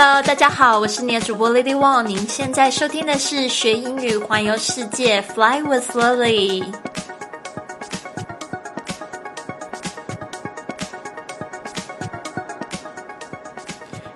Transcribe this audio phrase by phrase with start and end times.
[0.00, 2.04] Hello，大家好，我是你的主播 Lady Wong。
[2.04, 6.64] 您现在收听的是学英语环游世界，Fly with Lily。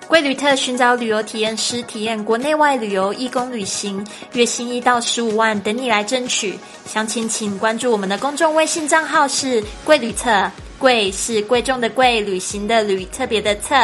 [0.07, 6.57] 贵旅特寻找旅游体验师，体验国内外旅游义工旅行，月薪一到十五万，等你来争取。
[6.85, 13.75] 详情请关注我们的公众微信账号是贵旅特，贵是贵重的贵，旅行的旅，特别的特。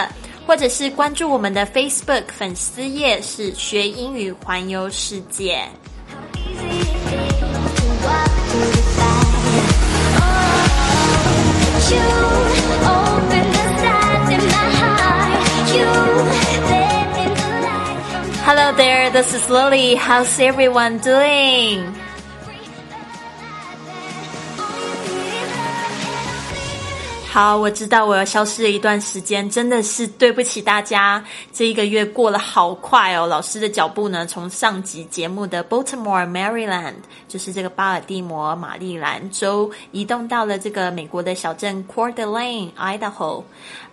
[0.49, 5.63] 或者是关注我们的 Facebook 粉丝页，是学英语环游世界。
[18.44, 19.95] Hello there, this is Lily.
[19.95, 21.84] How's everyone doing?
[27.31, 31.23] 好，我知道我要消失了一段时间，真的是对不起大家。
[31.53, 36.95] 这一个月过了好快哦，老师的脚步呢，从上集节目的 Baltimore, Maryland，
[37.27, 43.44] 就是这个巴尔的摩玛丽兰州，移动到了这个美国的小镇 Coeur d'Alene, Idaho。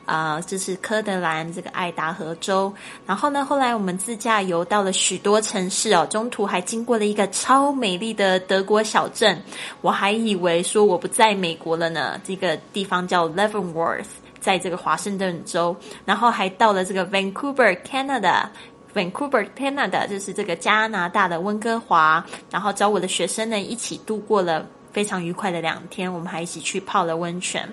[0.07, 2.73] 啊，这是科德兰这个爱达荷州。
[3.05, 9.43] 然后呢，后来我们自驾游到了许多城市哦，中途还经过了一个超美丽的德国小镇。
[9.81, 12.19] 我还以为说我不在美国了呢。
[12.25, 14.07] 这个地方叫 Leavenworth，
[14.41, 15.77] 在这个华盛顿州。
[16.05, 18.47] 然后还到了这个 Vancouver, Canada。
[18.95, 22.25] Vancouver, Canada，就是这个加拿大的温哥华。
[22.51, 24.65] 然后找我的学生呢一起度过了。
[24.97, 27.69] 非常愉快的两天，我们还一起去泡了温泉，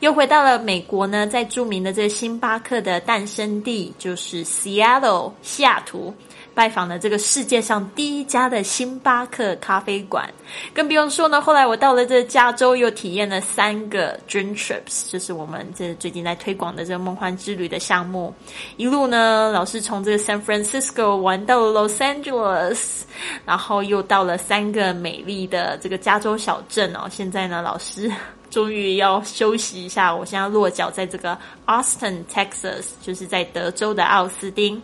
[0.00, 6.14] 又回到了美国呢，在著名的这个星巴克的诞生地，就是 Seattle 西雅图。
[6.58, 10.28] 拜访了这个世界上第一家的星巴克咖啡馆，
[10.74, 11.40] 更不用说呢。
[11.40, 18.34] 后来我到了这加州，又体验了三个 Dream Trips，就是我们这最近在推广的这个梦幻之旅的项目。
[18.76, 23.02] 一路呢，老师从这个 San Francisco 玩到了 Los Angeles，
[23.44, 27.06] 然后又到了三个美丽的这个加州小镇哦。
[27.08, 28.10] 现在呢，老师。
[28.50, 31.36] 终于要休息一下，我现在落脚在这个
[31.66, 34.80] Austin, Texas，就是在德州的奥斯丁，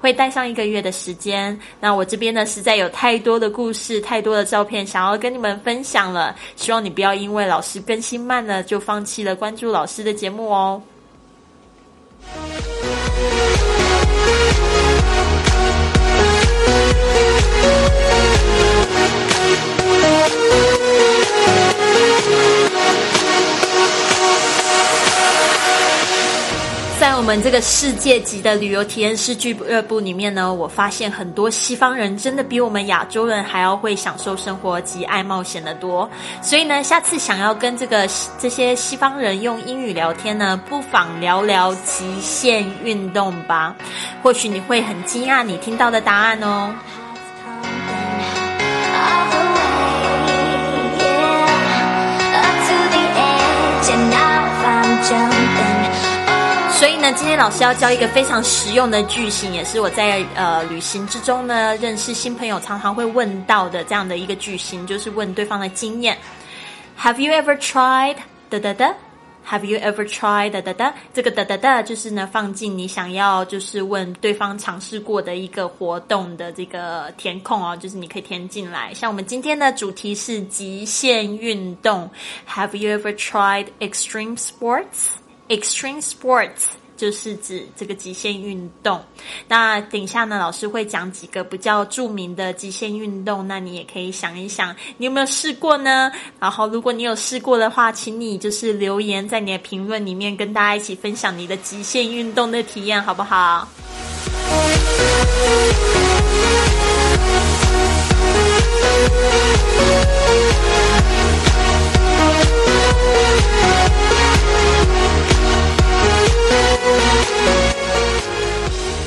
[0.00, 1.58] 会待上一个月的时间。
[1.80, 6.34] 那我这边呢，实在有太多的故事、太多的照片想要跟你们分享了。
[6.56, 10.80] 希望你不要因为老师更新慢了，就放弃了关注老师的节目哦。
[27.28, 36.08] 们这个世界级的旅游体验式俱乐部里面呢，我发现很多西方人真的比我们亚洲人还要会享受生活及爱冒险的多。
[36.40, 38.08] 所以呢，下次想要跟这个
[38.38, 43.76] 这些西方人用英语聊天呢，不妨聊聊极限运动吧。
[44.22, 46.72] 或许你会很惊讶你听到的答案哦。
[57.10, 66.18] 呢，今天老师要教一个非常实用的句型，也是我在呃旅行之中呢认识新朋友常常会问到的这样的一个句型，就是问对方的经验。
[67.00, 68.16] Have you ever tried
[68.50, 68.94] 哒哒哒
[69.48, 70.94] ？Have you ever tried 哒哒哒？
[71.14, 78.92] 这个哒哒哒就是呢放进你想要就是问对方尝试过的一个活动的这个填空哦，就是你可以填进来。
[78.92, 82.10] 像我们今天的主题是极限运动
[82.46, 86.64] ，Have you ever tried extreme sports？Extreme sports
[86.98, 89.00] 就是指这个极限运动。
[89.48, 96.12] 那等一下呢，老师会讲几个比较著名的极限运动，那你也可以想一想，你有没有试过呢？
[96.38, 103.68] 然后，如果你有试过的话，请你就是留言在你的评论里面，跟大家一起分享你的极限运动的体验，好不好？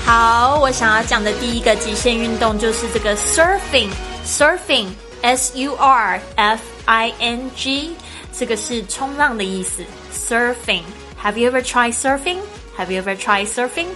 [0.05, 7.95] 好，我想要讲的第一个极限运动就是这个 surfing，surfing，s u r f i n g，
[8.37, 9.83] 这个是冲浪的意思。
[10.13, 13.87] surfing，Have you ever tried surfing？Have you ever tried surfing？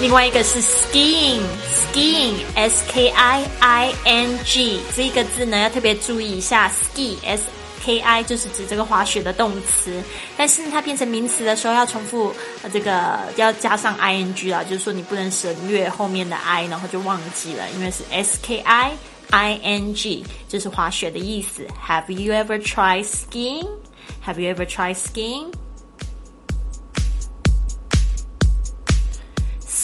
[0.00, 1.42] 另外一个是 skiing
[1.90, 7.42] Skiing, S K I I N G，这个字呢要特别注意一下，ski，s
[7.82, 10.00] k i 就是指这个滑雪的动词，
[10.36, 12.32] 但是它变成名词的时候要重复
[12.72, 18.92] 这个要加上 i n g 啊，就是说你不能省略后面的 i，然后就忘记了，因为是 s k i
[19.30, 21.66] i n g，就是滑雪的意思。
[21.88, 23.66] Have you ever tried skiing?
[24.24, 25.52] Have you ever tried skiing?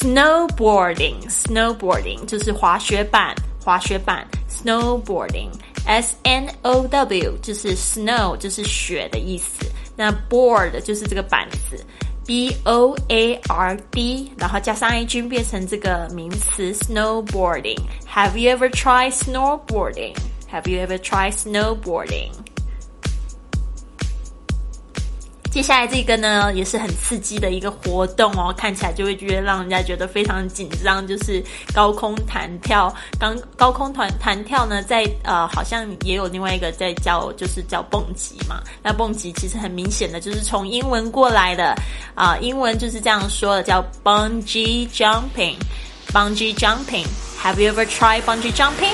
[0.05, 4.27] Snowboarding, snowboarding 就是滑雪板，滑雪板。
[4.49, 5.49] Snowboarding,
[5.85, 9.65] S N O W 就是 snow 就是雪的意思。
[9.95, 11.83] 那 board 就是这个板子。
[12.23, 20.15] B O A R D，然后加上 I G 变成这个名词 snowboarding。Have you ever tried snowboarding?
[20.51, 22.29] Have you ever tried snowboarding?
[25.56, 31.42] 接下来这个呢，也是很刺激的一个活动哦，看起来就会觉得让人家觉得非常紧张，就是
[31.72, 32.94] 高空弹跳。
[33.18, 38.62] 刚高空弹弹跳呢，在呃好像也有另外一个在叫，就是叫蹦极嘛。
[38.82, 41.74] 那蹦极其实很明显的就是从英文过来的
[42.14, 45.56] 啊，英文就是这样说的，叫 bungee jumping。
[46.12, 47.06] bungee jumping。
[47.42, 48.92] Have you ever tried bungee jumping?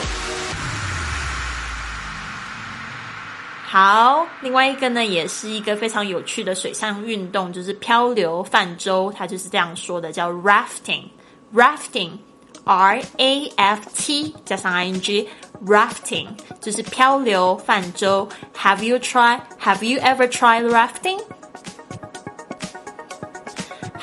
[3.73, 16.27] 好，另外一个呢，也是一个非常有趣的水上运动，就是漂流泛舟，它就是这样说的，叫 rafting，rafting，r a f t 加上 i n g，rafting
[16.61, 18.29] 就是漂流泛舟。
[18.55, 21.23] Have you tried？Have you ever tried rafting？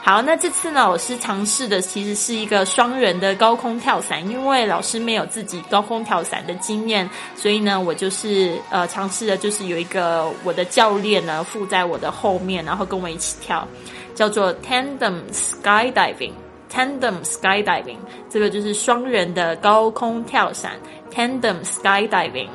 [0.05, 13.67] 好，那这次呢，我是尝试的其实是一个双人的高空跳伞，因为老师没有自己高空跳伞的经验，所以呢，我就是呃尝试的，就是有一个我的教练呢附在我的后面，然后跟我一起跳，
[14.13, 17.97] 叫做 tandem skydiving，tandem skydiving，
[18.29, 20.73] 这个就是双人的高空跳伞
[21.11, 22.49] ，tandem skydiving。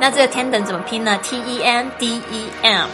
[0.00, 2.88] 那这个 tandem 怎么拼呢？T E N D E M。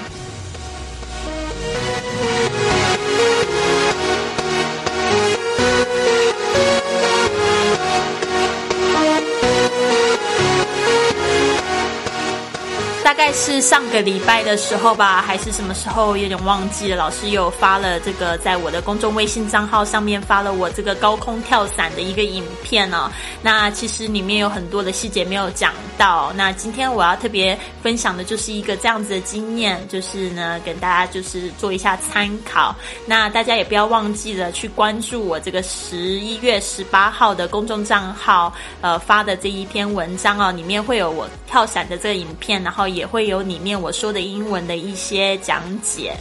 [13.33, 16.97] 是上个礼拜的时候吧，还是什么时候，有点忘记了。
[16.97, 23.11] 老师有发了这个，在我的公众微信账号上面发了我这个高空跳伞的一个影片哦。
[23.41, 26.33] 那其实里面有很多的细节没有讲到。
[26.37, 32.75] 那今天我要特别分享的就是一个这样子的经验，就是呢，跟大家就是做一下参考。
[33.07, 43.07] 那大家也不要忘记了去关注我这个十一月十八号的公众账号，呃，发的这一篇文章哦，里面会有我跳伞的这个影片，然后也。
[43.13, 46.17] 会有里面我说的英文的一些讲解。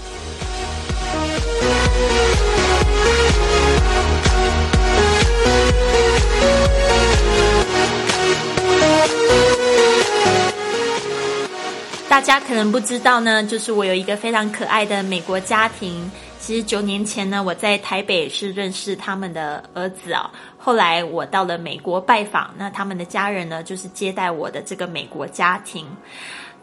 [12.08, 16.12] 大家可能不知道呢，就是我有一个非常可爱的美国家庭。
[16.40, 20.30] 其实九年前呢，我在台北是认识他们的儿子啊。
[20.58, 25.86] 后来我到了美国拜访，那他们的家人呢，就是接待我的这个美国家庭。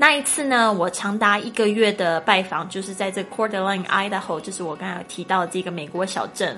[0.01, 6.57] 那一次呢，我长达一个月的拜访，就是在这 CORDALINE Idaho，就是我刚才提到的这个美国小镇。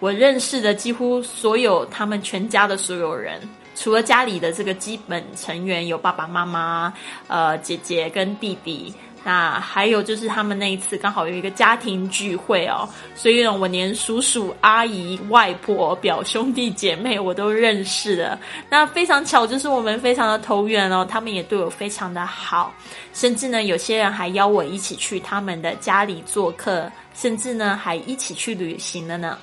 [0.00, 3.40] 我认识的几乎所有他们全家的所有人，
[3.74, 6.92] 除了家里的这个基本成员有爸爸妈妈、
[7.26, 8.94] 呃姐姐跟弟弟。
[9.24, 18.38] 那还有就是他们那一次刚好有一个家庭聚会哦，所以呢，我连叔叔、阿姨、外婆、表兄弟姐妹我都认识了。
[18.70, 22.72] 那非常巧，就是我们非常的投缘哦，他们也对我非常的好，
[23.12, 29.36] 甚至呢，有些人还邀我一起去他们的家里做客，甚至呢，还一起去旅行了呢。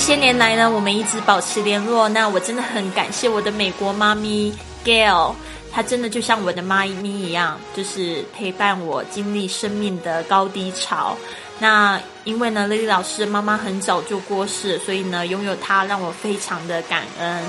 [0.00, 2.08] 这些年来呢，我们一直保持联络。
[2.08, 4.50] 那我真的很感谢我的美国妈咪
[4.82, 5.34] Gail，
[5.70, 11.14] 她真的就像我的妈咪一样，就是陪伴我经历生命的高低潮。
[11.58, 17.44] 那因为呢，Lily 老师妈妈很早就过世，所以呢，拥有她让我非常的感恩。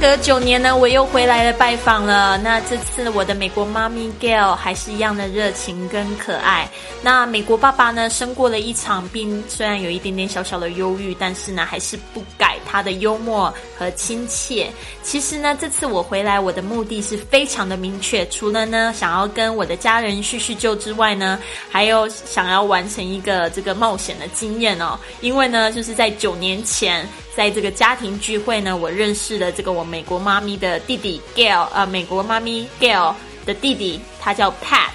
[0.00, 2.38] 隔九年呢，我又回来了拜访了。
[2.38, 6.68] 那这次我的美国妈咪 Gail 还是一样的热情跟可爱。
[7.02, 14.70] 那美国爸爸呢，生过了一场病，虽然有一点点小小的忧郁，但是呢，还是不改他的幽默和亲切。
[15.02, 24.96] 其实呢，这次我回来，我的目的是非常的明确，除了呢想要跟我的家人叙叙旧之外呢，还有想要完成一个这个冒险的经验哦。
[25.20, 27.04] 因为呢，就是在九年前。
[27.38, 33.14] 在这个家庭聚会呢，我认识了这个我美国妈咪的弟弟 Gail，呃，美国妈咪 Gail
[33.46, 34.90] 的弟弟，他叫 Pat。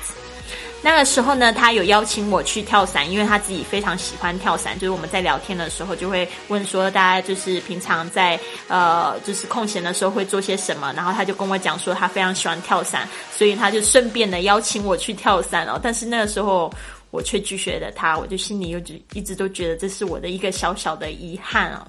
[0.82, 4.78] 那个时候呢，他有邀请我去跳伞，因为他自己非常喜欢跳伞。
[4.78, 10.92] 就是我们在聊天的时候，就会问说，大家就是平常在呃，就是空闲的时候会做些什么。
[10.98, 15.80] 然后他就跟我讲说，他非常喜欢跳伞，所以他就顺便的邀请我去跳伞哦。
[15.82, 16.70] 但是那个时候。
[17.14, 18.82] 我却拒绝了他，我就心里又
[19.14, 21.88] 一直都觉得这是我的一个小小的遗憾啊。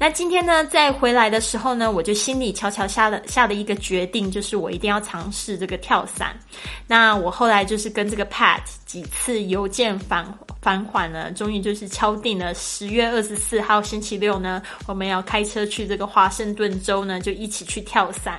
[0.00, 6.38] 那今天呢，在回来的时候呢，我就心里悄悄下了下了一个决定，就是我一定要尝试这个跳伞。
[6.86, 10.24] 那我后来就是跟这个 Pat 几次邮件返
[10.62, 18.38] 返还呢，终于就是敲定了十月二十四号星期六呢，我们要开车去这个华盛顿州呢，就一起去跳伞。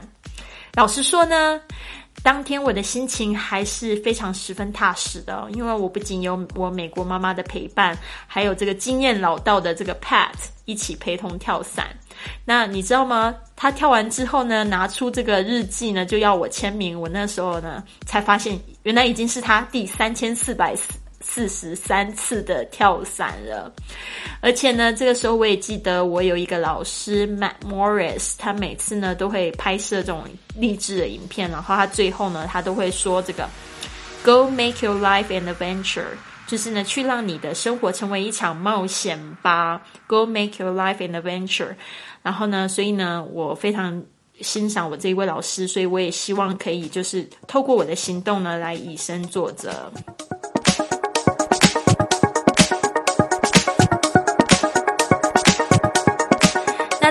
[0.76, 1.60] 老实说呢。
[2.24, 7.98] 当天我的心情还是非常十分踏实的，因为我不仅有我美国妈妈的陪伴，
[8.28, 10.34] 还有这个经验老道的这个 Pat
[10.66, 11.88] 一起陪同跳伞。
[12.44, 13.34] 那你知道吗？
[13.56, 17.00] 他跳完之后呢，拿出这个日记呢，就要我签名。
[17.00, 20.76] 我那时候呢，才发现原来已经是他第三千四百
[21.22, 23.72] 四十三次的跳伞了，
[24.42, 30.24] 而且呢，这个时候我也记得我有一个老师 Matt Morris，他每次呢都会拍摄这种
[30.56, 33.50] 励志的影片，然后他最后呢，他都会说这个
[34.24, 36.06] “Go make your life an adventure”，
[36.48, 41.76] 就是呢去让你的生活成为一场冒险吧，“Go make your life an adventure”。
[42.24, 44.02] 然后呢，所以呢，我非常
[44.40, 49.92] 欣赏我这一位老师，所以我也希望可以就是透过我的行动呢，来以身作则。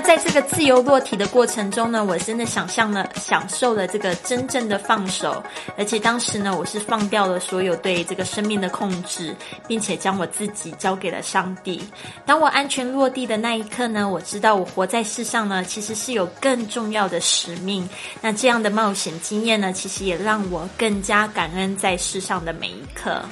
[0.08, 5.44] 在这个自由落体的过程中呢，我真的想象了、享受了这个真正的放手，
[5.76, 9.36] 而且当时呢，我是放掉了所有对这个生命的控制，
[9.66, 11.86] 并且将我自己交给了上帝。
[12.24, 17.86] 当我安全落地的那一刻呢，我知道我活在世上呢，其实是有更重要的使命。
[18.22, 23.22] 那这样的冒险经验呢，其实也让我更加感恩在世上的每一刻。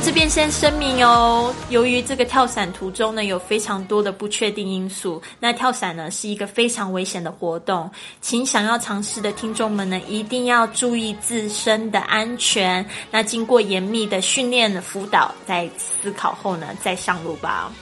[0.00, 7.90] 这边先声明哦，由于这个跳伞途中呢有非常多的不确定因素，那跳伞呢是一个非常危险的活动，
[8.20, 12.84] 请想要尝试的听众们呢一定要注意自身的安全。
[13.10, 17.72] 那经过严密的训练辅导，在思考后呢再上路吧。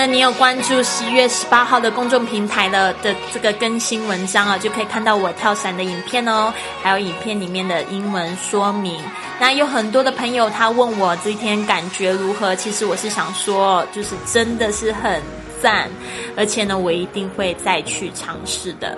[0.00, 6.50] 呢，你有关注十一月十八号的公众平台的的这个更新文章啊，就可以看到我跳伞的影片哦，
[6.82, 8.98] 还有影片里面的英文说明。
[9.38, 15.20] 那有很多的朋友他问我这天感觉如何，其实我是想说，就是真的是很
[15.60, 15.90] 赞，
[16.34, 18.96] 而且呢，我一定会再去尝试的。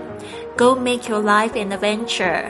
[0.56, 2.44] Go make your life an adventure。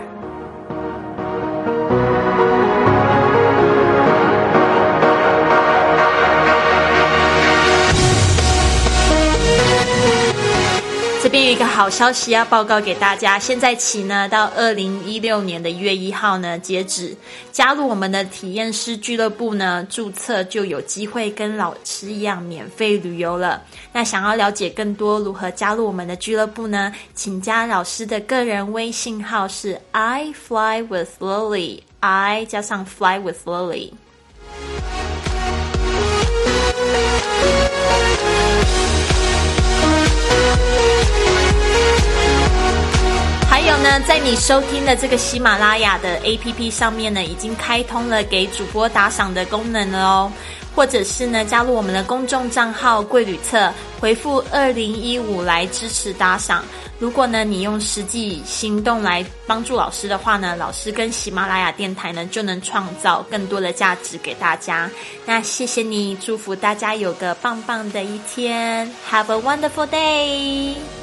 [11.53, 17.15] 一个好消息要报告给大家，现在起呢，到二零一六年的一月一号呢截止，
[17.53, 23.63] 加入我们的体验师俱乐部呢，注册就有机会跟老师一样免费旅游了。
[23.93, 26.91] 那想要了解更多如何加入我们的俱乐部呢？
[27.15, 33.91] 请加老师的个人微信号是 I fly with Lily，I 加上 fly with Lily。
[43.83, 50.33] 呢，在你收听的这个喜马拉雅的 APP 上面呢，已经开通了给主播打赏的功能了哦。
[50.75, 53.71] 或者是呢，加入我们的公众账号“贵旅册”，
[54.01, 56.65] 回复“二零一五”来支持打赏。
[56.99, 64.89] 如果呢，你用实际行动来帮助老师的话呢，老师跟喜马拉雅电台呢，就能创造更多的价值给大家。
[65.27, 71.02] 那谢谢你，祝福大家有个棒棒的一天，Have a wonderful day。